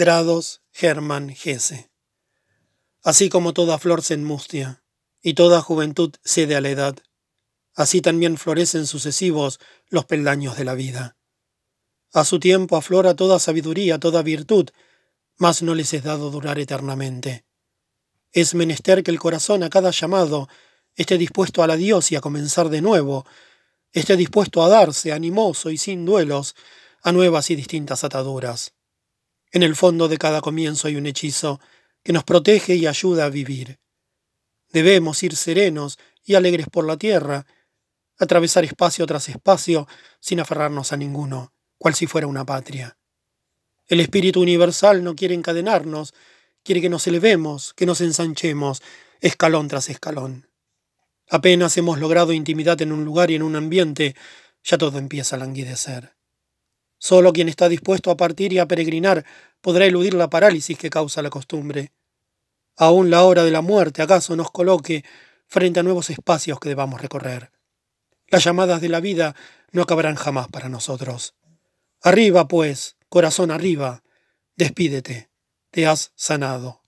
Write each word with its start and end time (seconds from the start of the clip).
Grados 0.00 0.62
Germán 0.72 1.28
Gese. 1.28 1.90
Así 3.02 3.28
como 3.28 3.52
toda 3.52 3.78
flor 3.78 4.00
se 4.00 4.14
enmustia 4.14 4.82
y 5.20 5.34
toda 5.34 5.60
juventud 5.60 6.14
cede 6.24 6.56
a 6.56 6.62
la 6.62 6.70
edad, 6.70 6.96
así 7.74 8.00
también 8.00 8.38
florecen 8.38 8.86
sucesivos 8.86 9.60
los 9.90 10.06
peldaños 10.06 10.56
de 10.56 10.64
la 10.64 10.72
vida. 10.72 11.18
A 12.14 12.24
su 12.24 12.40
tiempo 12.40 12.78
aflora 12.78 13.14
toda 13.14 13.38
sabiduría, 13.38 13.98
toda 13.98 14.22
virtud, 14.22 14.70
mas 15.36 15.62
no 15.62 15.74
les 15.74 15.92
es 15.92 16.02
dado 16.02 16.30
durar 16.30 16.58
eternamente. 16.58 17.44
Es 18.32 18.54
menester 18.54 19.02
que 19.02 19.10
el 19.10 19.18
corazón 19.18 19.62
a 19.64 19.68
cada 19.68 19.90
llamado 19.90 20.48
esté 20.94 21.18
dispuesto 21.18 21.62
al 21.62 21.72
adiós 21.72 22.10
y 22.10 22.16
a 22.16 22.22
comenzar 22.22 22.70
de 22.70 22.80
nuevo, 22.80 23.26
esté 23.92 24.16
dispuesto 24.16 24.62
a 24.62 24.70
darse, 24.70 25.12
animoso 25.12 25.68
y 25.68 25.76
sin 25.76 26.06
duelos, 26.06 26.54
a 27.02 27.12
nuevas 27.12 27.50
y 27.50 27.54
distintas 27.54 28.02
ataduras. 28.02 28.72
En 29.52 29.62
el 29.62 29.74
fondo 29.74 30.08
de 30.08 30.18
cada 30.18 30.40
comienzo 30.40 30.86
hay 30.86 30.96
un 30.96 31.06
hechizo 31.06 31.60
que 32.02 32.12
nos 32.12 32.24
protege 32.24 32.76
y 32.76 32.86
ayuda 32.86 33.24
a 33.24 33.30
vivir. 33.30 33.80
Debemos 34.72 35.22
ir 35.22 35.34
serenos 35.34 35.98
y 36.24 36.34
alegres 36.34 36.68
por 36.68 36.86
la 36.86 36.96
tierra, 36.96 37.46
atravesar 38.18 38.64
espacio 38.64 39.06
tras 39.06 39.28
espacio 39.28 39.88
sin 40.20 40.40
aferrarnos 40.40 40.92
a 40.92 40.96
ninguno, 40.96 41.52
cual 41.78 41.94
si 41.94 42.06
fuera 42.06 42.26
una 42.26 42.44
patria. 42.46 42.96
El 43.88 43.98
espíritu 43.98 44.40
universal 44.40 45.02
no 45.02 45.16
quiere 45.16 45.34
encadenarnos, 45.34 46.14
quiere 46.62 46.80
que 46.80 46.88
nos 46.88 47.06
elevemos, 47.08 47.74
que 47.74 47.86
nos 47.86 48.00
ensanchemos, 48.00 48.82
escalón 49.20 49.66
tras 49.66 49.88
escalón. 49.88 50.48
Apenas 51.28 51.76
hemos 51.76 51.98
logrado 51.98 52.32
intimidad 52.32 52.80
en 52.82 52.92
un 52.92 53.04
lugar 53.04 53.30
y 53.30 53.34
en 53.34 53.42
un 53.42 53.56
ambiente, 53.56 54.14
ya 54.62 54.78
todo 54.78 54.98
empieza 54.98 55.36
a 55.36 55.38
languidecer. 55.40 56.19
Solo 57.02 57.32
quien 57.32 57.48
está 57.48 57.70
dispuesto 57.70 58.10
a 58.10 58.16
partir 58.18 58.52
y 58.52 58.58
a 58.58 58.68
peregrinar 58.68 59.24
podrá 59.62 59.86
eludir 59.86 60.12
la 60.12 60.28
parálisis 60.28 60.76
que 60.76 60.90
causa 60.90 61.22
la 61.22 61.30
costumbre. 61.30 61.92
Aún 62.76 63.08
la 63.08 63.24
hora 63.24 63.42
de 63.42 63.50
la 63.50 63.62
muerte 63.62 64.02
acaso 64.02 64.36
nos 64.36 64.50
coloque 64.50 65.02
frente 65.46 65.80
a 65.80 65.82
nuevos 65.82 66.10
espacios 66.10 66.60
que 66.60 66.68
debamos 66.68 67.00
recorrer. 67.00 67.52
Las 68.28 68.44
llamadas 68.44 68.82
de 68.82 68.90
la 68.90 69.00
vida 69.00 69.34
no 69.72 69.82
acabarán 69.82 70.14
jamás 70.14 70.48
para 70.48 70.68
nosotros. 70.68 71.34
Arriba, 72.02 72.48
pues, 72.48 72.96
corazón 73.08 73.50
arriba, 73.50 74.02
despídete, 74.56 75.30
te 75.70 75.86
has 75.86 76.12
sanado. 76.16 76.79